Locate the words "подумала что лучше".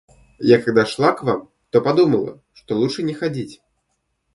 1.79-3.03